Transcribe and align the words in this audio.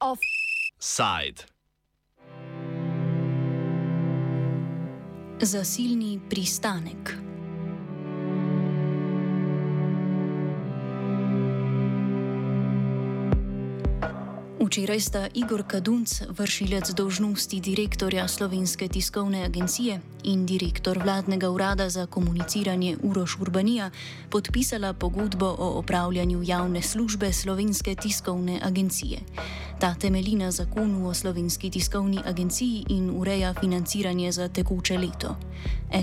Offside. 0.00 1.44
Zasilni 5.42 6.20
pristanek. 6.30 7.19
Včeraj 14.80 15.00
sta 15.00 15.28
Igor 15.34 15.62
Kadunc, 15.68 16.08
vršilec 16.32 16.96
dožnosti 16.96 17.60
direktorja 17.60 18.24
Slovenske 18.28 18.88
tiskovne 18.88 19.44
agencije 19.44 20.00
in 20.24 20.46
direktor 20.46 20.98
vladnega 20.98 21.50
urada 21.50 21.90
za 21.90 22.06
komuniciranje 22.06 22.96
Uroš 23.02 23.36
Urbanija, 23.40 23.90
podpisala 24.30 24.92
pogodbo 24.92 25.46
o 25.46 25.68
opravljanju 25.78 26.42
javne 26.42 26.82
službe 26.82 27.32
Slovenske 27.32 27.94
tiskovne 27.94 28.60
agencije. 28.62 29.20
Ta 29.80 29.94
temelji 29.94 30.34
na 30.34 30.50
zakonu 30.50 31.08
o 31.08 31.14
Slovenski 31.14 31.70
tiskovni 31.70 32.18
agenciji 32.24 32.84
in 32.88 33.10
ureja 33.16 33.54
financiranje 33.60 34.32
za 34.32 34.48
tekoče 34.48 34.98
leto. 34.98 35.36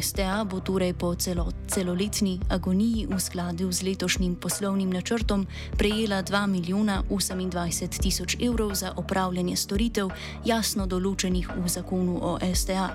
STA 0.02 0.44
bo 0.44 0.60
torej 0.60 0.94
po 0.94 1.16
celo, 1.16 1.52
celoletni 1.78 2.40
agoniji 2.50 3.06
v 3.06 3.20
skladu 3.22 3.70
z 3.72 3.86
letošnjim 3.86 4.36
poslovnim 4.36 4.90
načrtom 4.90 5.46
prejela 5.78 6.24
2 6.24 6.48
milijona 6.48 7.04
28 7.10 8.02
tisoč 8.02 8.38
evrov 8.42 8.74
za 8.74 8.94
opravljanje 8.98 9.54
storitev, 9.56 10.10
jasno 10.46 10.88
določenih 10.90 11.46
v 11.54 11.70
zakonu 11.70 12.18
o 12.18 12.32
STA. 12.42 12.90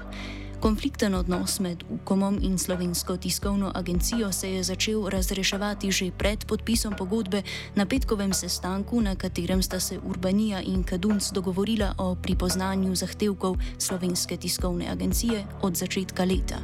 Konflikten 0.58 1.14
odnos 1.14 1.60
med 1.62 1.84
UKOM-om 1.90 2.40
in 2.42 2.58
Slovensko 2.58 3.16
tiskovno 3.16 3.70
agencijo 3.74 4.32
se 4.32 4.50
je 4.50 4.62
začel 4.62 5.06
razreševati 5.10 5.90
že 5.90 6.10
pred 6.10 6.42
podpisom 6.42 6.98
pogodbe 6.98 7.42
na 7.74 7.86
petkovem 7.86 8.34
sestanku, 8.34 9.00
na 9.00 9.14
katerem 9.14 9.62
sta 9.62 9.80
se 9.80 9.98
Urbanija 10.02 10.58
in 10.62 10.82
Kadunc 10.82 11.30
dogovorila 11.30 11.94
o 11.98 12.14
pripoznanju 12.14 12.94
zahtevkov 12.94 13.62
Slovenske 13.78 14.36
tiskovne 14.36 14.90
agencije 14.90 15.46
od 15.62 15.76
začetka 15.76 16.24
leta. 16.24 16.58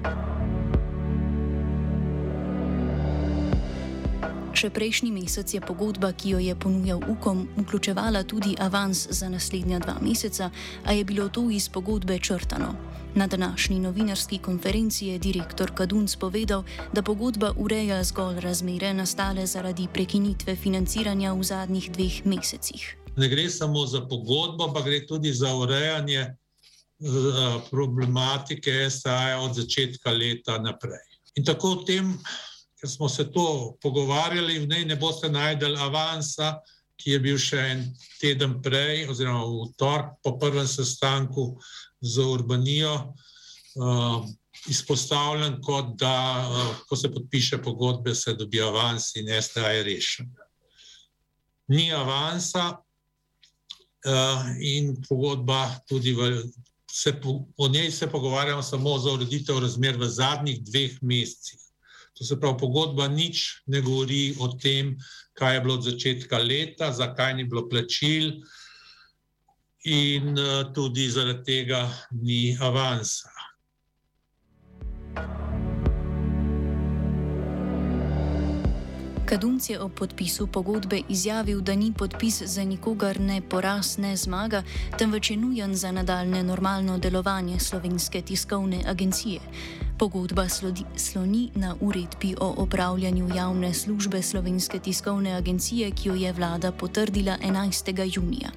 Še 4.58 4.72
prejšnji 4.74 5.12
mesec 5.14 5.52
je 5.54 5.60
pogodba, 5.62 6.08
ki 6.10 6.32
jo 6.34 6.38
je 6.42 6.50
ponujal 6.58 6.98
UKOM, 6.98 7.44
vključevala 7.62 8.24
tudi 8.26 8.56
avans 8.58 9.04
za 9.14 9.28
naslednja 9.30 9.78
dva 9.78 9.94
meseca, 10.02 10.48
a 10.82 10.94
je 10.98 11.04
bilo 11.06 11.28
to 11.30 11.44
iz 11.46 11.68
pogodbe 11.70 12.16
črtano. 12.18 12.72
Na 13.14 13.28
današnji 13.30 13.78
novinarski 13.78 14.40
konferenci 14.42 15.12
je 15.12 15.18
direktor 15.22 15.70
Kadunc 15.70 16.16
povedal, 16.18 16.64
da 16.92 17.06
pogodba 17.06 17.52
ureja 17.54 18.02
zgolj 18.02 18.40
razmere 18.42 18.90
nastale 18.94 19.46
zaradi 19.46 19.86
prekinitve 19.94 20.56
financiranja 20.56 21.36
v 21.38 21.46
zadnjih 21.46 21.90
dveh 21.94 22.18
mesecih. 22.26 22.82
Ne 23.14 23.30
gre 23.30 23.46
samo 23.50 23.86
za 23.86 24.02
pogodbo, 24.10 24.72
pa 24.74 24.82
gre 24.82 25.04
tudi 25.06 25.30
za 25.32 25.54
urejanje 25.54 26.26
uh, 26.26 27.62
problematike 27.70 28.90
STA 28.90 29.38
od 29.38 29.54
začetka 29.54 30.10
leta 30.10 30.58
naprej. 30.58 31.06
In 31.38 31.46
tako 31.46 31.76
v 31.78 31.84
tem 31.86 32.18
ker 32.80 32.90
smo 32.90 33.08
se 33.08 33.26
to 33.32 33.76
pogovarjali, 33.82 34.58
v 34.58 34.68
njej 34.68 34.84
ne 34.84 34.96
boste 34.96 35.30
najdel 35.30 35.76
avansa, 35.76 36.58
ki 36.98 37.14
je 37.14 37.20
bil 37.22 37.38
še 37.38 37.60
en 37.72 37.84
teden 38.18 38.58
prej, 38.62 39.06
oziroma 39.10 39.44
v 39.46 39.70
torek 39.78 40.16
po 40.22 40.34
prvem 40.38 40.66
sestanku 40.66 41.52
z 42.02 42.22
Urbanijo, 42.22 42.94
uh, 43.78 44.26
izpostavljen 44.70 45.60
kot 45.62 45.94
da, 45.98 46.14
uh, 46.42 46.74
ko 46.88 46.98
se 46.98 47.10
podpiše 47.14 47.60
pogodbe, 47.62 48.14
se 48.14 48.34
dobi 48.34 48.62
avans 48.62 49.12
in 49.16 49.30
STA 49.42 49.70
je 49.76 49.84
rešen. 49.86 50.30
Ni 51.68 51.92
avansa 51.92 52.72
uh, 52.74 54.50
in 54.58 54.96
pogodba 55.08 55.68
tudi 55.86 56.14
v. 56.14 56.42
Se, 56.88 57.12
o 57.56 57.68
njej 57.68 57.90
se 57.92 58.06
pogovarjamo 58.10 58.62
samo 58.62 58.96
za 58.98 59.12
ureditev 59.12 59.58
razmer 59.60 59.96
v 60.00 60.08
zadnjih 60.08 60.62
dveh 60.64 60.96
mesecih. 61.02 61.67
To 62.18 62.24
se 62.24 62.40
pravi, 62.40 62.58
pogodba 62.58 63.08
nič 63.08 63.62
ne 63.66 63.80
govori 63.80 64.34
o 64.40 64.48
tem, 64.58 64.96
kaj 65.38 65.54
je 65.54 65.60
bilo 65.60 65.74
od 65.74 65.84
začetka 65.86 66.38
leta, 66.38 66.92
zakaj 66.92 67.34
ni 67.34 67.44
bilo 67.44 67.68
plačil, 67.68 68.32
in 69.84 70.34
uh, 70.38 70.72
tudi 70.74 71.08
zaradi 71.10 71.44
tega 71.44 71.88
ni 72.10 72.56
avansa. 72.60 73.30
Kadunc 79.28 79.70
je 79.70 79.80
ob 79.80 79.92
podpisu 79.92 80.46
pogodbe 80.46 81.02
izjavil, 81.08 81.60
da 81.60 81.74
ni 81.74 81.92
podpis 81.92 82.42
za 82.42 82.64
nikogar 82.64 83.20
ne 83.20 83.40
poraz, 83.40 83.98
ne 83.98 84.16
zmaga, 84.16 84.62
temveč 84.98 85.30
je 85.30 85.36
nujen 85.36 85.74
za 85.74 85.92
nadaljne 85.92 86.42
normalno 86.42 86.98
delovanje 86.98 87.60
slovenske 87.60 88.22
tiskovne 88.22 88.82
agencije. 88.86 89.40
Pogodba 89.98 90.48
slodi, 90.48 90.84
sloni 90.96 91.50
na 91.54 91.74
uredbi 91.80 92.34
o 92.40 92.54
opravljanju 92.56 93.28
javne 93.36 93.74
službe 93.74 94.22
Slovenske 94.22 94.78
tiskovne 94.78 95.32
agencije, 95.32 95.90
ki 95.90 96.08
jo 96.08 96.14
je 96.14 96.32
vlada 96.32 96.72
potrdila 96.72 97.36
11. 97.42 98.10
junija. 98.16 98.48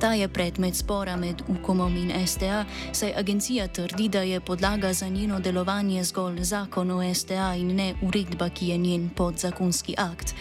Ta 0.00 0.12
je 0.14 0.28
predmet 0.28 0.76
spora 0.76 1.16
med 1.16 1.42
UKOM-om 1.48 1.96
in 1.96 2.26
STA, 2.26 2.64
saj 2.92 3.14
agencija 3.16 3.68
trdi, 3.68 4.08
da 4.08 4.22
je 4.22 4.40
podlaga 4.40 4.92
za 4.92 5.08
njeno 5.08 5.40
delovanje 5.40 6.04
zgolj 6.04 6.42
zakon 6.42 6.90
o 6.90 7.14
STA 7.14 7.54
in 7.54 7.76
ne 7.76 7.94
uredba, 8.02 8.48
ki 8.48 8.68
je 8.68 8.78
njen 8.78 9.10
podzakonski 9.16 9.94
akt. 9.98 10.34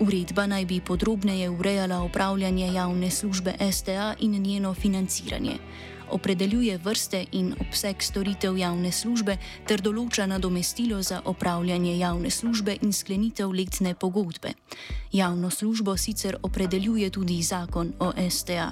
Uredba 0.00 0.46
naj 0.46 0.64
bi 0.64 0.80
podrobneje 0.80 1.50
urejala 1.50 2.02
upravljanje 2.02 2.72
javne 2.72 3.10
službe 3.10 3.54
STA 3.72 4.14
in 4.20 4.42
njeno 4.42 4.74
financiranje 4.74 5.58
opredeljuje 6.12 6.78
vrste 6.78 7.24
in 7.32 7.54
obseg 7.60 8.02
storitev 8.02 8.56
javne 8.58 8.92
službe 8.92 9.36
ter 9.68 9.80
določa 9.80 10.26
nadomestilo 10.26 11.02
za 11.02 11.20
opravljanje 11.24 11.96
javne 11.98 12.30
službe 12.30 12.76
in 12.82 12.92
sklenitev 12.92 13.50
letne 13.50 13.94
pogodbe. 13.94 14.52
Javno 15.12 15.50
službo 15.50 15.96
sicer 15.96 16.36
opredeljuje 16.42 17.10
tudi 17.10 17.42
zakon 17.42 17.92
o 18.00 18.12
STA. 18.30 18.70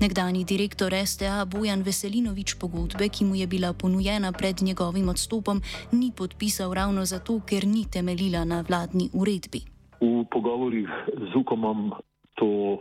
Nekdani 0.00 0.44
direktor 0.44 0.92
STA 1.06 1.44
Bojan 1.44 1.82
Veselinovič 1.82 2.56
pogodbe, 2.60 3.08
ki 3.08 3.24
mu 3.24 3.34
je 3.34 3.46
bila 3.46 3.72
ponujena 3.72 4.32
pred 4.32 4.62
njegovim 4.62 5.08
odstopom, 5.08 5.62
ni 5.92 6.12
podpisal 6.16 6.72
ravno 6.74 7.04
zato, 7.04 7.40
ker 7.46 7.66
ni 7.66 7.84
temeljila 7.90 8.44
na 8.44 8.64
vladni 8.68 9.10
uredbi. 9.12 9.60
V 10.00 10.24
pogovorih 10.30 10.88
z 11.08 11.36
UKOM-om 11.36 11.92
to 12.34 12.78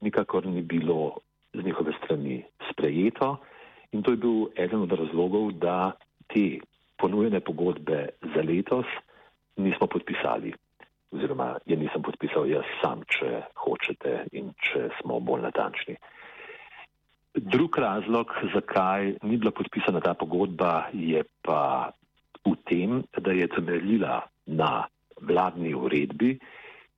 nikakor 0.00 0.46
ni 0.46 0.62
bilo 0.62 1.20
z 1.54 1.64
njihove 1.64 1.92
strani 2.04 2.42
sprejeto 2.70 3.36
in 3.92 4.02
to 4.02 4.10
je 4.10 4.16
bil 4.16 4.46
eden 4.56 4.82
od 4.82 4.92
razlogov, 4.92 5.52
da 5.52 5.92
te 6.26 6.58
ponujene 6.98 7.40
pogodbe 7.40 8.08
za 8.34 8.42
letos 8.42 8.86
nismo 9.56 9.86
podpisali. 9.86 10.52
Oziroma, 11.12 11.54
je 11.66 11.76
nisem 11.76 12.02
podpisal 12.02 12.48
jaz 12.50 12.66
sam, 12.82 13.04
če 13.06 13.44
hočete 13.54 14.24
in 14.32 14.50
če 14.58 14.88
smo 14.98 15.20
bolj 15.20 15.44
natančni. 15.46 15.94
Drug 17.34 17.78
razlog, 17.78 18.34
zakaj 18.54 19.14
ni 19.22 19.36
bila 19.36 19.50
podpisana 19.50 20.00
ta 20.00 20.14
pogodba, 20.14 20.88
je 20.92 21.22
pa 21.42 21.90
v 22.46 22.54
tem, 22.66 23.02
da 23.18 23.32
je 23.32 23.46
temeljila 23.48 24.20
na 24.46 24.86
vladni 25.22 25.74
uredbi, 25.74 26.34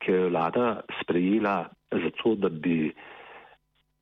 ki 0.00 0.12
jo 0.12 0.16
je 0.24 0.30
vlada 0.30 0.66
sprejela 1.00 1.68
zato, 1.92 2.34
da 2.34 2.48
bi 2.48 2.92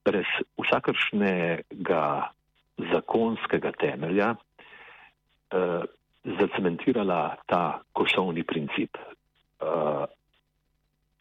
brez 0.05 0.27
vsakršnega 0.61 2.05
zakonskega 2.93 3.73
temelja 3.79 4.35
eh, 4.35 5.83
zacementirala 6.25 7.37
ta 7.47 7.81
košovni 7.93 8.43
princip. 8.43 8.97
Eh, 8.97 10.05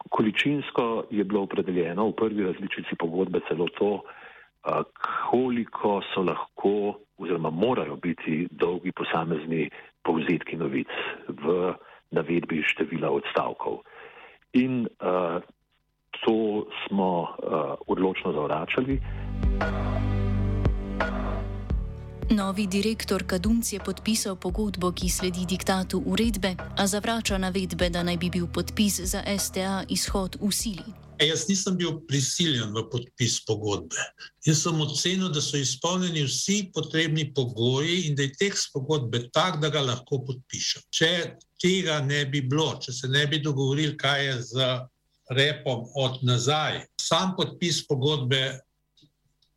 količinsko 0.08 1.04
je 1.10 1.24
bilo 1.24 1.42
opredeljeno 1.42 2.08
v 2.08 2.16
prvi 2.16 2.44
različici 2.44 2.96
pogodbe 2.98 3.40
celo 3.48 3.68
to, 3.78 4.00
eh, 4.02 4.82
koliko 5.30 6.02
so 6.14 6.22
lahko 6.22 6.98
oziroma 7.18 7.50
morajo 7.50 7.96
biti 7.96 8.48
dolgi 8.50 8.92
posamezni 8.92 9.70
povzetki 10.02 10.56
novic 10.56 10.88
v 11.28 11.74
navedbi 12.10 12.62
števila 12.62 13.10
odstavkov. 13.10 13.82
In 14.54 14.86
uh, 14.86 15.42
to 16.24 16.66
smo 16.86 17.20
uh, 17.20 17.74
odločno 17.86 18.32
zavračali. 18.32 19.00
Novi 22.30 22.66
direktor 22.66 23.26
Kadunc 23.26 23.72
je 23.72 23.78
podpisal 23.84 24.36
pogodbo, 24.36 24.92
ki 24.92 25.08
sledi 25.08 25.44
diktatu 25.46 26.02
uredbe, 26.06 26.56
a 26.76 26.86
zavrača 26.86 27.38
navedbe, 27.38 27.90
da 27.90 28.02
naj 28.02 28.16
bi 28.16 28.30
bil 28.30 28.46
podpis 28.46 29.00
za 29.00 29.20
STA 29.38 29.84
izhod 29.88 30.36
v 30.40 30.50
sili. 30.52 30.94
E, 31.18 31.26
jaz 31.26 31.44
nisem 31.48 31.76
bil 31.76 32.00
prisiljen 32.08 32.72
v 32.74 32.86
podpis 32.90 33.36
pogodbe. 33.46 34.00
Jaz 34.46 34.64
sem 34.64 34.80
ocenil, 34.80 35.28
da 35.28 35.42
so 35.44 35.60
izpolnjeni 35.60 36.24
vsi 36.24 36.70
potrebni 36.74 37.28
pogoji 37.34 38.08
in 38.08 38.16
da 38.16 38.24
je 38.24 38.32
tekst 38.40 38.72
pogodbe 38.72 39.28
tak, 39.32 39.60
da 39.60 39.68
ga 39.68 39.84
lahko 39.84 40.22
podpišem. 40.24 40.82
Če 40.90 41.12
tega 41.60 42.00
ne 42.00 42.24
bi 42.24 42.40
bilo, 42.40 42.72
če 42.80 42.92
se 42.92 43.08
ne 43.08 43.26
bi 43.26 43.42
dogovorili, 43.44 43.98
kaj 44.00 44.26
je 44.26 44.34
z 44.48 44.72
repom 45.30 45.86
od 45.96 46.20
nazaj, 46.22 46.84
sam 47.00 47.34
podpis 47.36 47.86
pogodbe 47.86 48.60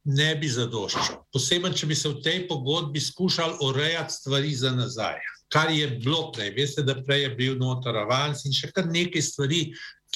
ne 0.07 0.29
bi 0.39 0.47
zadoščal. 0.47 1.19
Posebej, 1.35 1.75
če 1.75 1.89
bi 1.89 1.95
se 1.95 2.11
v 2.11 2.21
tej 2.23 2.45
pogodbi 2.47 3.01
skušali 3.03 3.59
urejati 3.67 4.13
stvari 4.13 4.55
za 4.55 4.71
nazaj. 4.75 5.19
Kar 5.51 5.71
je 5.71 5.87
bilo 5.99 6.29
prej, 6.35 6.51
veste, 6.55 6.83
da 6.83 6.95
prej 7.03 7.23
je 7.23 7.35
bil 7.35 7.59
notar 7.59 7.95
avans 7.95 8.43
in 8.47 8.55
še 8.55 8.71
kar 8.75 8.87
nekaj 8.91 9.23
stvari, 9.23 9.61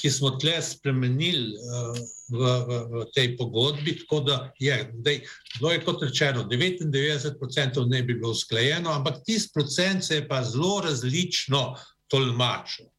ki 0.00 0.10
smo 0.10 0.32
tle 0.40 0.54
spremenili 0.64 1.52
uh, 1.52 1.98
v, 2.32 2.52
v, 2.68 2.78
v 2.92 3.02
tej 3.12 3.34
pogodbi. 3.36 3.94
Tako 4.00 4.20
da 4.24 4.36
je, 4.60 4.76
dej, 5.04 5.20
bilo 5.58 5.72
je 5.72 5.82
kot 5.84 6.04
rečeno, 6.04 6.46
99% 6.48 7.84
ne 7.88 8.00
bi 8.02 8.16
bilo 8.16 8.32
usklajeno, 8.32 8.92
ampak 8.92 9.20
tisti 9.28 9.52
procent 9.54 10.04
se 10.04 10.20
je 10.20 10.28
pa 10.28 10.40
zelo 10.44 10.80
različno 10.84 11.76
tolmačil. 12.08 12.91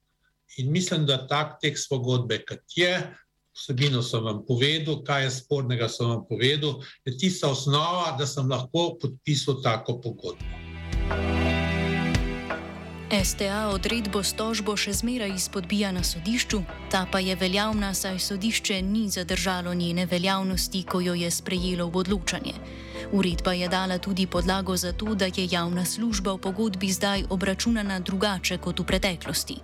In 0.57 0.71
mislim, 0.71 1.05
da 1.05 1.27
tak 1.27 1.57
tekst 1.61 1.89
pogodbe, 1.89 2.37
kot 2.45 2.77
je, 2.77 2.91
vsebino 3.57 4.01
sem 4.05 4.23
vam 4.23 4.43
povedal, 4.47 5.01
kaj 5.05 5.23
je 5.23 5.31
spornega, 5.39 5.89
sem 5.89 6.09
vam 6.09 6.25
povedal, 6.29 6.81
je 7.05 7.17
tista 7.17 7.49
osnova, 7.49 8.13
da 8.19 8.27
sem 8.27 8.49
lahko 8.49 8.93
podpisal 9.01 9.61
tako 9.65 9.99
pogodbo. 10.01 11.52
STA 13.21 13.69
odredbo 13.69 14.23
s 14.25 14.33
tožbo 14.33 14.73
še 14.73 14.89
zmeraj 14.97 15.35
izpodbija 15.37 15.91
na 15.93 16.01
sodišču, 16.01 16.63
ta 16.89 17.03
pa 17.05 17.19
je 17.21 17.35
veljavna, 17.37 17.91
saj 17.93 18.17
sodišče 18.19 18.81
ni 18.81 19.05
zadržalo 19.09 19.73
njene 19.73 20.07
veljavnosti, 20.09 20.81
ko 20.83 21.01
jo 21.01 21.13
je 21.13 21.29
sprejelo 21.31 21.91
v 21.93 22.01
odločanje. 22.01 22.55
Uredba 23.13 23.53
je 23.53 23.69
dala 23.69 23.99
tudi 24.01 24.25
podlago 24.25 24.73
za 24.77 24.93
to, 24.97 25.13
da 25.13 25.29
je 25.29 25.45
javna 25.51 25.85
služba 25.85 26.33
v 26.33 26.41
pogodbi 26.41 26.89
zdaj 26.89 27.27
obračunana 27.29 27.99
drugače 27.99 28.57
kot 28.57 28.79
v 28.79 28.85
preteklosti. 28.89 29.57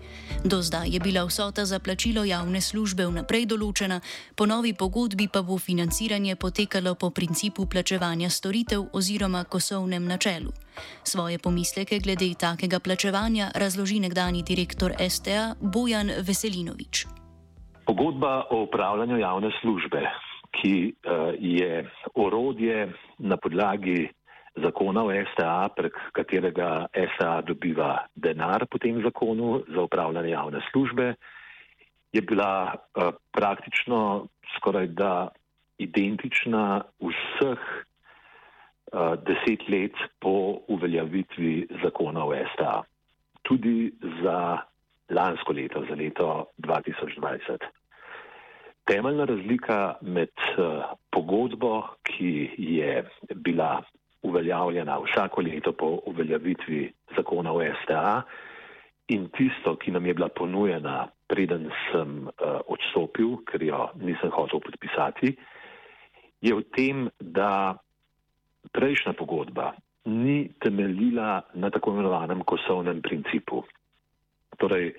Do 0.45 0.61
zdaj 0.61 0.93
je 0.93 0.99
bila 0.99 1.25
vsota 1.25 1.65
za 1.65 1.79
plačilo 1.79 2.23
javne 2.23 2.61
službe 2.61 3.09
vnaprej 3.09 3.49
določena, 3.49 4.01
po 4.35 4.45
novi 4.45 4.77
pogodbi 4.77 5.25
pa 5.27 5.41
bo 5.41 5.57
financiranje 5.57 6.35
potekalo 6.35 6.93
po 6.95 7.09
principu 7.09 7.65
plačevanja 7.65 8.29
storitev 8.29 8.93
oziroma 8.93 9.43
kosovnem 9.43 10.05
načelu. 10.05 10.53
Svoje 11.03 11.37
pomisleke 11.37 11.99
glede 11.99 12.33
takega 12.39 12.79
plačevanja 12.79 13.51
razloži 13.55 13.99
nekdani 13.99 14.43
direktor 14.43 14.93
STA 15.09 15.55
Bojan 15.61 16.11
Veselinovič. 16.27 17.05
Pogodba 17.85 18.43
o 18.49 18.63
upravljanju 18.63 19.17
javne 19.17 19.49
službe 19.61 20.01
ki 20.51 20.93
uh, 20.93 21.33
je 21.39 21.89
orodje 22.15 22.93
na 23.17 23.37
podlagi 23.37 24.09
zakona 24.55 25.03
o 25.03 25.11
STA, 25.33 25.69
prek 25.75 25.93
katerega 26.13 26.87
STA 26.93 27.41
dobiva 27.45 28.05
denar 28.15 28.65
po 28.67 28.77
tem 28.77 29.01
zakonu 29.03 29.63
za 29.67 29.81
upravljanje 29.81 30.29
javne 30.29 30.61
službe, 30.71 31.13
je 32.11 32.21
bila 32.21 32.73
uh, 32.73 33.13
praktično 33.31 34.27
skoraj 34.57 34.87
da 34.87 35.29
identična 35.77 36.81
vseh 36.99 37.59
uh, 37.59 37.88
deset 39.25 39.69
let 39.69 39.93
po 40.19 40.59
uveljavitvi 40.67 41.67
zakona 41.83 42.25
o 42.25 42.33
STA. 42.53 42.83
Tudi 43.43 43.91
za 44.23 44.57
lansko 45.09 45.53
leto, 45.53 45.85
za 45.89 45.95
leto 45.95 46.45
2020. 46.57 47.57
Temeljna 48.85 49.25
razlika 49.25 49.95
med 50.01 50.29
uh, 50.57 50.83
pogodbo, 51.11 51.83
ki 52.03 52.49
je 52.57 53.09
bila 53.35 53.81
uveljavljena 54.21 54.97
vsako 54.99 55.41
leto 55.41 55.71
po 55.71 55.99
uveljavitvi 56.05 56.93
zakona 57.15 57.51
o 57.53 57.61
STA 57.83 58.21
in 59.07 59.29
tisto, 59.29 59.75
ki 59.75 59.91
nam 59.91 60.05
je 60.05 60.13
bila 60.13 60.27
ponujena, 60.29 61.07
preden 61.27 61.69
sem 61.91 62.27
uh, 62.27 62.59
odstopil, 62.67 63.37
ker 63.45 63.63
jo 63.63 63.89
nisem 63.95 64.29
hotel 64.33 64.59
podpisati, 64.59 65.35
je 66.41 66.55
v 66.55 66.63
tem, 66.75 67.09
da 67.19 67.77
prejšnja 68.71 69.13
pogodba 69.13 69.73
ni 70.05 70.49
temeljila 70.59 71.41
na 71.53 71.69
tako 71.69 71.91
imenovanem 71.91 72.41
kosovnem 72.43 73.01
principu. 73.01 73.63
Torej, 74.57 74.93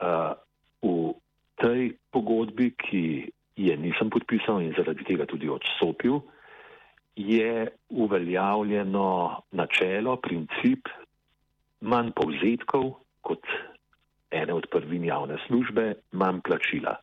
uh, 0.00 0.32
v 0.82 1.14
tej 1.58 1.92
pogodbi, 2.10 2.72
ki 2.76 3.04
je 3.58 3.74
nisem 3.76 4.10
podpisal 4.10 4.62
in 4.62 4.74
zaradi 4.76 5.04
tega 5.04 5.26
tudi 5.26 5.48
odstopil, 5.48 6.20
je 7.18 7.66
uveljavljeno 7.90 9.42
načelo, 9.50 10.16
princip 10.16 10.86
manj 11.80 12.12
povzetkov 12.14 12.94
kot 13.22 13.42
ene 14.30 14.54
od 14.54 14.68
prvin 14.70 15.04
javne 15.04 15.38
službe, 15.46 15.94
manj 16.12 16.40
plačila. 16.46 16.94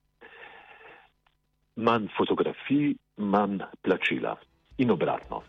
Manj 1.75 2.07
fotografij, 2.17 2.95
manj 3.17 3.59
plačila 3.83 4.37
in 4.77 4.91
obratno. 4.91 5.43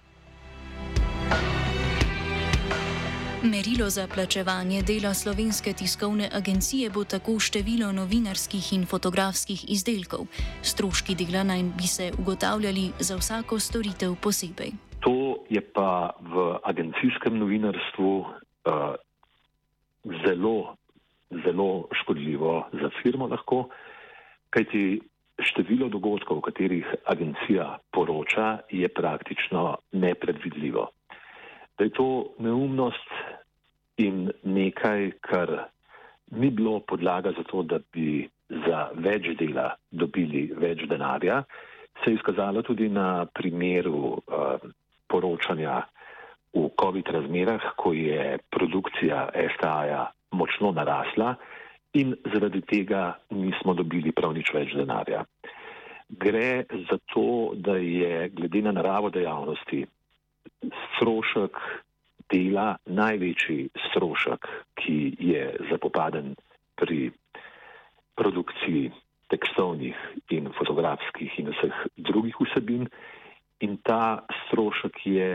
Merilo 3.47 3.87
za 3.91 4.09
plačevanje 4.15 4.83
dela 4.83 5.15
slovenske 5.15 5.73
tiskovne 5.73 6.27
agencije 6.39 6.91
bo 6.91 7.05
tako 7.05 7.39
število 7.39 7.93
novinarskih 7.93 8.73
in 8.73 8.87
fotografskih 8.87 9.71
izdelkov. 9.71 10.27
Stroški 10.63 11.15
dela 11.15 11.45
naj 11.45 11.63
bi 11.79 11.87
se 11.87 12.11
ugotavljali 12.19 12.91
za 12.99 13.17
vsako 13.17 13.59
storitev 13.59 14.17
posebej. 14.23 14.73
To 15.01 15.45
je 15.49 15.61
pa 15.61 16.11
v 16.21 16.59
agencijskem 16.65 17.39
novinarstvu 17.39 18.13
uh, 18.19 18.27
zelo, 20.25 20.75
zelo 21.31 21.89
škodljivo 22.03 22.67
za 22.73 22.91
firmo 23.03 23.27
lahko, 23.27 23.69
kajti 24.51 25.01
število 25.39 25.89
dogodkov, 25.89 26.39
o 26.39 26.41
katerih 26.41 26.87
agencija 27.05 27.79
poroča, 27.93 28.59
je 28.71 28.89
praktično 28.89 29.77
nepredvidljivo. 29.93 30.96
Da 31.79 31.85
je 31.85 31.91
to 31.91 32.35
neumnost 32.39 33.11
in 33.97 34.31
nekaj, 34.43 35.11
kar 35.21 35.69
ni 36.31 36.51
bilo 36.51 36.81
podlaga 36.81 37.33
za 37.37 37.45
to, 37.51 37.63
da 37.63 37.79
bi 37.93 38.29
za 38.49 38.89
več 38.95 39.29
dela 39.39 39.75
dobili 39.91 40.47
več 40.57 40.87
denarja, 40.89 41.43
se 42.05 42.11
je 42.11 42.15
izkazalo 42.15 42.63
tudi 42.63 42.89
na 42.89 43.27
primeru 43.35 44.17
uh, 44.17 44.57
poročanja 45.09 45.83
v 46.55 46.69
COVID 46.81 47.09
razmerah, 47.13 47.73
ko 47.77 47.93
je 47.93 48.39
produkcija 48.51 49.29
STA-ja 49.57 50.07
močno 50.33 50.73
narasla 50.73 51.35
in 51.97 52.15
zaradi 52.33 52.61
tega 52.61 53.17
nismo 53.31 53.75
dobili 53.75 54.13
prav 54.13 54.35
nič 54.37 54.53
več 54.55 54.75
denarja. 54.77 55.25
Gre 56.09 56.65
za 56.89 56.99
to, 57.13 57.53
da 57.57 57.77
je 57.77 58.29
glede 58.29 58.63
na 58.63 58.73
naravo 58.73 59.11
dejavnosti 59.11 59.85
strošek 60.65 61.59
dela 62.33 62.77
največji 62.87 63.71
strošek, 63.91 64.49
ki 64.75 65.17
je 65.21 65.43
zapopaden 65.71 66.35
pri 66.77 67.11
produkciji 68.17 68.91
tekstovnih 69.31 69.97
in 70.31 70.51
fotografskih 70.59 71.39
in 71.39 71.51
vseh 71.55 71.77
drugih 71.97 72.35
vsebin 72.41 72.87
in 73.61 73.79
ta 73.83 74.27
strošek 74.47 75.07
je 75.07 75.29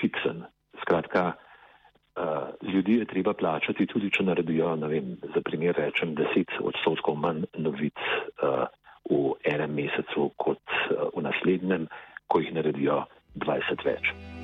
fiksen. 0.00 0.44
Skratka, 0.82 1.32
uh, 1.32 2.48
ljudi 2.62 2.98
je 2.98 3.04
treba 3.04 3.34
plačati, 3.34 3.86
tudi 3.86 4.10
če 4.10 4.24
naredijo, 4.24 4.74
vem, 4.88 5.16
za 5.34 5.40
primer 5.44 5.76
rečem, 5.76 6.14
10 6.14 6.58
odstotkov 6.60 7.16
manj 7.16 7.46
novic 7.58 7.98
uh, 7.98 8.66
v 9.08 9.36
enem 9.44 9.74
mesecu 9.74 10.30
kot 10.36 10.62
uh, 10.90 11.08
v 11.14 11.24
naslednjem, 11.24 11.88
ko 12.28 12.42
jih 12.44 12.52
naredijo 12.54 13.04
20 13.38 13.86
več. 13.86 14.37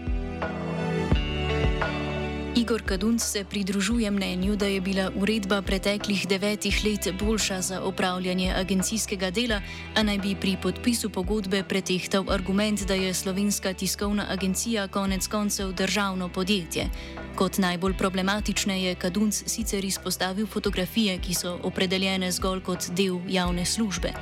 Igor 2.65 2.83
Kadunc 2.83 3.23
se 3.23 3.45
pridružuje 3.45 4.11
mnenju, 4.11 4.57
da 4.57 4.67
je 4.67 4.81
bila 4.81 5.11
uredba 5.17 5.63
preteklih 5.63 6.29
devetih 6.29 6.85
let 6.85 7.09
boljša 7.21 7.61
za 7.61 7.81
opravljanje 7.83 8.55
agencijskega 8.57 9.31
dela, 9.31 9.61
a 9.95 10.03
naj 10.03 10.19
bi 10.19 10.37
pri 10.41 10.57
podpisu 10.63 11.11
pogodbe 11.11 11.63
pretehtal 11.63 12.25
argument, 12.31 12.81
da 12.89 12.95
je 12.95 13.15
slovenska 13.15 13.73
tiskovna 13.73 14.27
agencija 14.31 14.89
konec 14.89 15.27
koncev 15.27 15.73
državno 15.73 16.29
podjetje. 16.29 16.87
Kot 17.37 17.59
najbolj 17.59 17.97
problematične 17.99 18.83
je 18.83 18.95
Kadunc 18.95 19.43
sicer 19.47 19.85
izpostavil 19.85 20.47
fotografije, 20.47 21.19
ki 21.19 21.35
so 21.35 21.59
opredeljene 21.63 22.33
zgolj 22.33 22.61
kot 22.61 22.91
del 22.91 23.21
javne 23.29 23.65
službe. 23.65 24.13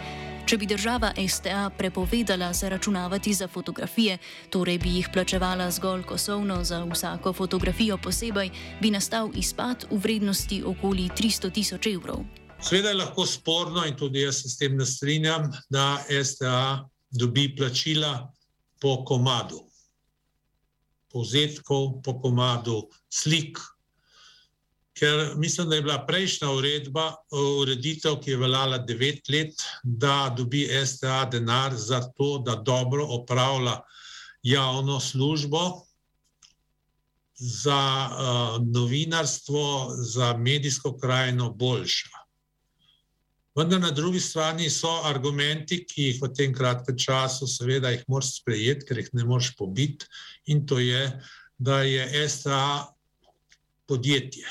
Če 0.52 0.58
bi 0.60 0.66
država 0.68 1.14
STA 1.16 1.70
prepovedala 1.78 2.50
zaračunavati 2.52 3.32
za 3.32 3.46
fotografije, 3.48 4.18
torej 4.52 4.76
bi 4.78 4.90
jih 4.98 5.06
plačevala 5.12 5.70
zgolj 5.72 6.02
kosovno 6.04 6.58
za 6.64 6.82
vsako 6.84 7.32
fotografijo 7.32 7.96
posebej, 7.96 8.50
bi 8.82 8.90
nastal 8.92 9.30
izpad 9.32 9.86
v 9.90 9.96
vrednosti 9.96 10.58
okoli 10.66 11.08
300 11.16 11.50
tisoč 11.56 11.88
evrov. 11.94 12.20
Sveda 12.60 12.92
je 12.92 12.98
lahko 13.00 13.24
sporno 13.26 13.86
in 13.88 13.96
tudi 13.96 14.26
jaz 14.26 14.42
se 14.42 14.50
s 14.52 14.58
tem 14.60 14.76
ne 14.76 14.84
strinjam, 14.86 15.48
da 15.70 16.04
STA 16.24 16.84
dobi 17.10 17.48
plačila 17.56 18.12
po 18.80 18.98
komadu. 19.08 19.64
Povzetkov 21.08 22.02
po 22.04 22.18
komadu 22.20 22.90
slik. 23.08 23.56
Ker 24.98 25.32
mislim, 25.36 25.68
da 25.68 25.76
je 25.76 25.82
bila 25.82 25.98
prejšnja 26.06 26.50
uredba, 26.52 27.14
ureditev, 27.60 28.18
ki 28.20 28.30
je 28.30 28.36
veljala 28.36 28.78
devet 28.78 29.28
let, 29.28 29.62
da 29.82 30.34
dobi 30.36 30.66
STA 30.86 31.24
denar 31.32 31.74
za 31.76 32.00
to, 32.16 32.38
da 32.44 32.54
dobro 32.54 33.06
opravlja 33.08 33.80
javno 34.42 35.00
službo, 35.00 35.86
za 37.42 38.08
uh, 38.10 38.66
novinarstvo, 38.74 39.94
za 39.98 40.36
medijsko 40.36 40.98
krajino 40.98 41.50
boljša. 41.50 42.22
Vendar 43.54 43.80
na 43.80 43.90
drugi 43.90 44.20
strani 44.20 44.70
so 44.70 44.92
argumenti, 45.04 45.82
ki 45.84 46.02
jih 46.02 46.20
v 46.22 46.28
tem 46.32 46.54
kratkem 46.54 46.96
času, 46.98 47.48
seveda, 47.50 47.90
jih 47.90 48.04
moraš 48.08 48.36
sprejeti, 48.38 48.86
ker 48.88 49.00
jih 49.02 49.10
ne 49.12 49.26
moreš 49.28 49.50
pobiti, 49.58 50.06
in 50.46 50.62
to 50.66 50.78
je, 50.78 51.02
da 51.58 51.82
je 51.82 52.28
STA 52.28 52.94
podjetje. 53.86 54.46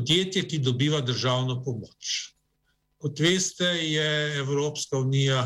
Podjetje, 0.00 0.46
ki 0.48 0.58
dobiva 0.58 1.00
državno 1.00 1.58
pomoč. 1.64 2.32
Kot 2.96 3.20
veste, 3.20 3.64
je 3.64 4.38
Evropska 4.40 4.96
unija 4.96 5.42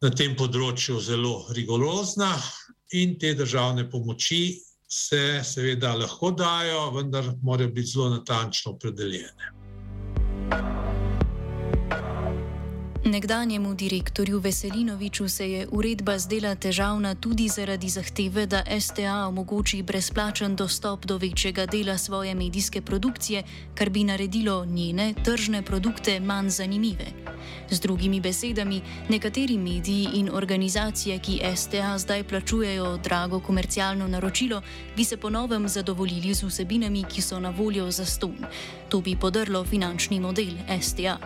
na 0.00 0.10
tem 0.10 0.32
področju 0.36 0.96
zelo 1.04 1.34
rigorozna 1.52 2.30
in 2.96 3.18
te 3.20 3.34
državne 3.36 3.84
pomoči 3.92 4.56
se 4.88 5.42
seveda 5.44 5.92
lahko 6.00 6.32
dajo, 6.32 6.90
vendar 6.96 7.28
morajo 7.42 7.74
biti 7.76 7.92
zelo 7.92 8.08
natančno 8.16 8.72
opredeljene. 8.72 9.52
Nekdanjemu 13.06 13.74
direktorju 13.74 14.38
Veselinoviču 14.38 15.28
se 15.28 15.50
je 15.50 15.66
uredba 15.70 16.18
zdela 16.18 16.54
težavna 16.54 17.14
tudi 17.14 17.48
zaradi 17.48 17.88
zahteve, 17.88 18.46
da 18.46 18.62
STA 18.80 19.26
omogoči 19.28 19.82
brezplačen 19.82 20.56
dostop 20.56 21.06
do 21.06 21.16
večjega 21.16 21.66
dela 21.66 21.98
svoje 21.98 22.34
medijske 22.34 22.82
produkcije, 22.82 23.42
kar 23.74 23.90
bi 23.90 24.04
naredilo 24.04 24.64
njene 24.64 25.14
tržne 25.24 25.62
produkte 25.62 26.20
manj 26.20 26.48
zanimive. 26.48 27.06
Z 27.70 27.80
drugimi 27.80 28.20
besedami, 28.20 28.80
nekateri 29.08 29.58
mediji 29.58 30.08
in 30.14 30.30
organizacije, 30.32 31.18
ki 31.18 31.40
STA 31.56 31.98
zdaj 31.98 32.24
plačujejo 32.24 32.96
drago 32.96 33.40
komercialno 33.40 34.08
naročilo, 34.08 34.62
bi 34.96 35.04
se 35.04 35.16
ponovem 35.16 35.68
zadovoljili 35.68 36.34
z 36.34 36.42
vsebinami, 36.42 37.04
ki 37.04 37.22
so 37.22 37.40
na 37.40 37.50
voljo 37.50 37.90
za 37.90 38.04
ston. 38.04 38.36
To 38.88 39.00
bi 39.00 39.16
podrlo 39.16 39.64
finančni 39.64 40.20
model 40.20 40.54
STA. 40.80 41.18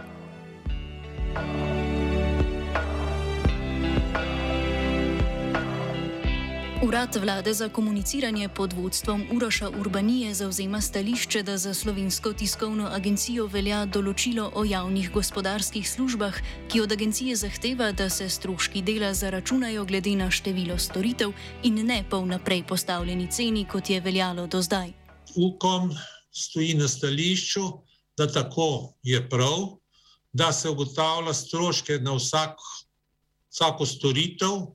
Urad 6.83 7.17
vlade 7.17 7.55
za 7.55 7.69
komuniciranje 7.69 8.49
pod 8.49 8.73
vodstvom 8.73 9.27
Uroša 9.33 9.69
Urbanije 9.69 10.35
zauzema 10.35 10.81
stališče, 10.81 11.43
da 11.43 11.57
za 11.57 11.75
slovensko 11.75 12.33
tiskovno 12.33 12.89
agencijo 12.89 13.45
velja 13.47 13.85
določilo 13.85 14.47
o 14.55 14.65
javnih 14.65 15.11
gospodarskih 15.13 15.91
službah, 15.91 16.39
ki 16.73 16.81
od 16.81 16.93
agencije 16.93 17.37
zahteva, 17.37 17.91
da 17.93 18.09
se 18.09 18.29
stroški 18.29 18.81
dela 18.83 19.13
zaračunajo 19.15 19.85
glede 19.85 20.17
na 20.17 20.31
število 20.31 20.79
storitev 20.79 21.37
in 21.63 21.85
ne 21.85 22.01
pa 22.11 22.17
vnaprej 22.17 22.65
postavljeni 22.73 23.29
ceni, 23.29 23.67
kot 23.69 23.91
je 23.91 24.01
veljalo 24.01 24.47
do 24.47 24.63
zdaj. 24.63 24.95
Ukom 25.37 25.93
stoji 26.33 26.75
na 26.81 26.89
stališču, 26.89 27.67
da 28.17 28.25
tako 28.33 28.97
je 29.03 29.21
prav, 29.29 29.77
da 30.33 30.53
se 30.53 30.71
ugotavlja 30.71 31.35
stroške 31.35 32.01
na 32.01 32.17
vsak, 32.17 32.57
vsako 33.53 33.87
storitev, 33.87 34.71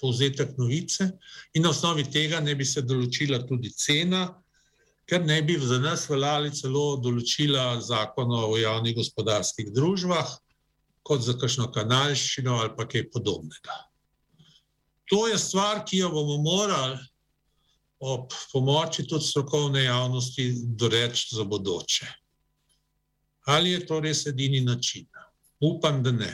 povzetek 0.00 0.56
novice, 0.58 1.10
in 1.54 1.62
na 1.62 1.70
osnovi 1.70 2.04
tega 2.10 2.40
ne 2.40 2.54
bi 2.54 2.64
se 2.64 2.82
določila 2.82 3.40
tudi 3.48 3.70
cena, 3.72 4.28
ker 5.06 5.24
ne 5.24 5.40
bi 5.42 5.58
za 5.58 5.78
nas 5.78 6.08
veljali 6.10 6.50
celo 6.50 6.96
določila 7.02 7.80
zakona 7.80 8.44
o 8.46 8.56
javnih 8.58 8.96
gospodarskih 8.96 9.70
družbah, 9.74 10.32
kot 11.06 11.22
za 11.22 11.36
kakšno 11.38 11.70
kanalščino 11.72 12.56
ali 12.60 12.72
pa 12.76 12.88
kaj 12.90 13.06
podobnega. 13.14 13.76
To 15.06 15.28
je 15.30 15.38
stvar, 15.38 15.84
ki 15.86 16.02
jo 16.02 16.10
bomo 16.10 16.40
morali 16.42 16.98
ob 18.02 18.32
pomoči 18.52 19.06
tudi 19.06 19.24
strokovne 19.24 19.84
javnosti 19.84 20.48
doreči 20.76 21.36
za 21.36 21.44
bodoče. 21.44 22.08
Ali 23.46 23.70
je 23.70 23.86
to 23.86 24.00
res 24.00 24.26
edini 24.26 24.60
način? 24.60 25.06
Upam, 25.62 26.02
da 26.02 26.10
ne. 26.12 26.32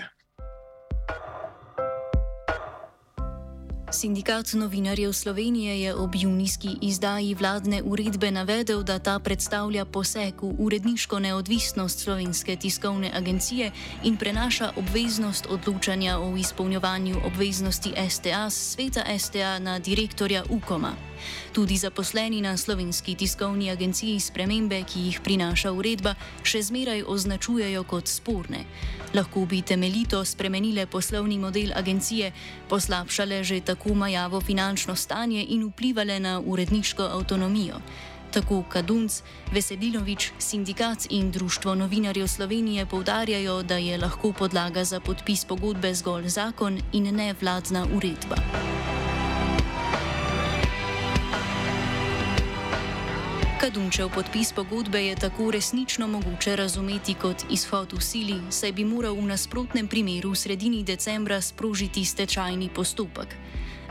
Sindikat 3.93 4.53
novinarjev 4.53 5.13
Slovenije 5.13 5.81
je 5.83 5.95
ob 5.95 6.11
junijski 6.15 6.69
izdaji 6.81 7.35
vladne 7.35 7.83
uredbe 7.83 8.31
navedel, 8.31 8.83
da 8.83 8.99
ta 8.99 9.19
predstavlja 9.19 9.85
poseg 9.85 10.43
v 10.43 10.55
uredniško 10.59 11.19
neodvisnost 11.19 12.01
slovenske 12.01 12.57
tiskovne 12.57 13.11
agencije 13.15 13.71
in 14.05 14.17
prenaša 14.17 14.73
obveznost 14.77 15.47
odločanja 15.51 16.19
o 16.19 16.37
izpolnjevanju 16.37 17.17
obveznosti 17.27 17.93
STA 18.09 18.51
z 18.51 18.55
sveta 18.55 19.19
STA 19.19 19.59
na 19.59 19.79
direktorja 19.79 20.45
UKOMA. 20.51 21.12
Tudi 21.53 21.77
zaposleni 21.77 22.41
na 22.41 22.57
slovenski 22.57 23.15
tiskovni 23.15 23.71
agenciji 23.71 24.21
spremembe, 24.21 24.83
ki 24.83 25.01
jih 25.07 25.21
prinaša 25.25 25.73
uredba, 25.73 26.15
še 26.43 26.63
zmeraj 26.63 27.05
označujejo 27.07 27.85
kot 27.85 28.09
sporne. 28.09 28.65
Lahko 29.15 29.45
bi 29.47 29.63
temeljito 29.63 30.25
spremenile 30.25 30.87
poslovni 30.87 31.39
model 31.39 31.73
agencije, 31.77 32.33
poslabšale 32.69 33.45
že 33.45 33.61
tako 33.61 33.95
majavo 33.95 34.41
finančno 34.41 34.97
stanje 34.97 35.45
in 35.49 35.69
vplivale 35.69 36.21
na 36.21 36.41
uredniško 36.41 37.03
avtonomijo. 37.03 37.81
Tako 38.33 38.63
Kadunc, 38.69 39.21
Veselinovič, 39.53 40.33
sindikat 40.39 41.07
in 41.11 41.31
Društvo 41.31 41.75
novinarjev 41.75 42.27
Slovenije 42.27 42.87
povdarjajo, 42.87 43.63
da 43.63 43.77
je 43.77 43.99
lahko 43.99 44.33
podlaga 44.33 44.85
za 44.85 45.01
podpis 45.01 45.45
pogodbe 45.45 45.95
zgolj 45.95 46.29
zakon 46.29 46.81
in 46.93 47.15
ne 47.17 47.35
vladna 47.41 47.87
uredba. 47.97 48.37
Kadunčev 53.63 54.09
podpis 54.11 54.53
pogodbe 54.53 55.05
je 55.07 55.15
tako 55.17 55.51
resnično 55.51 56.07
mogoče 56.09 56.57
razumeti 56.57 57.15
kot 57.15 57.45
izhod 57.51 57.93
v 57.93 58.01
sili, 58.01 58.41
saj 58.51 58.73
bi 58.73 58.85
moral 58.85 59.15
v 59.15 59.29
nasprotnem 59.31 59.87
primeru 59.87 60.33
v 60.35 60.37
sredini 60.37 60.83
decembra 60.83 61.39
sprožiti 61.41 62.03
stečajni 62.05 62.69
postopek. 62.75 63.37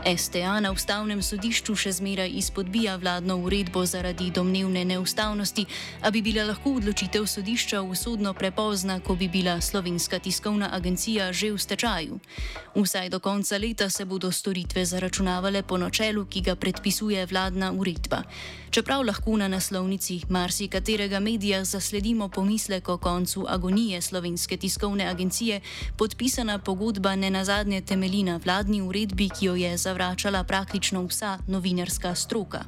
STA 0.02 0.60
na 0.60 0.72
ustavnem 0.74 1.22
sodišču 1.22 1.76
še 1.78 1.92
zmeraj 1.94 2.32
izpodbija 2.34 2.96
vladno 2.96 3.36
uredbo 3.38 3.84
zaradi 3.86 4.30
domnevne 4.34 4.84
neustavnosti, 4.84 5.64
a 6.02 6.10
bi 6.10 6.22
bila 6.22 6.44
lahko 6.48 6.74
odločitev 6.80 7.26
sodišča 7.26 7.82
usodno 7.82 8.34
prepozna, 8.34 8.98
ko 9.00 9.14
bi 9.14 9.28
bila 9.28 9.60
slovenska 9.60 10.18
tiskovna 10.18 10.72
agencija 10.74 11.30
že 11.32 11.52
v 11.52 11.58
stečaju. 11.58 12.18
Vsaj 12.74 13.08
do 13.08 13.20
konca 13.20 13.58
leta 13.58 13.90
se 13.90 14.04
bodo 14.04 14.32
storitve 14.32 14.84
zaračunavale 14.84 15.62
po 15.62 15.78
načelu, 15.78 16.26
ki 16.26 16.40
ga 16.40 16.54
predpisuje 16.56 17.26
vladna 17.26 17.72
uredba. 17.72 18.22
Čeprav 18.72 19.02
lahko 19.04 19.36
na 19.36 19.48
naslovnici 19.48 20.22
marsikaterega 20.28 21.20
medija 21.20 21.64
zasledimo 21.64 22.28
pomislek 22.28 22.88
o 22.88 22.96
koncu 22.96 23.44
agonije 23.48 24.00
slovenske 24.00 24.56
tiskovne 24.56 25.06
agencije, 25.06 25.60
podpisana 25.98 26.58
pogodba 26.58 27.16
ne 27.16 27.30
nazadnje 27.30 27.80
temelji 27.80 28.22
na 28.22 28.40
vladni 28.44 28.82
uredbi, 28.82 29.28
ki 29.28 29.46
jo 29.46 29.54
je 29.54 29.76
zavračala 29.92 30.44
praktično 30.44 31.04
vsa 31.04 31.38
novinarska 31.46 32.14
stroka. 32.14 32.64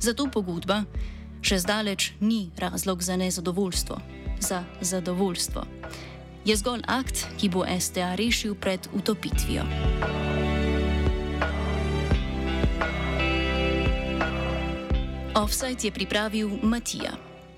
Zato 0.00 0.28
pogodba 0.28 0.84
še 1.40 1.58
zdaleč 1.64 2.12
ni 2.20 2.50
razlog 2.56 3.02
za 3.02 3.16
nezadovoljstvo, 3.16 3.96
za 4.40 4.64
zadovoljstvo. 4.80 5.64
Je 6.44 6.56
zgolj 6.56 6.84
akt, 6.86 7.24
ki 7.40 7.48
bo 7.48 7.64
STA 7.80 8.14
rešil 8.14 8.54
pred 8.54 8.88
utopitvijo. 8.92 9.64
Offside 15.34 15.88
je 15.88 15.92
pripravil 15.92 16.50
Matija. 16.62 17.27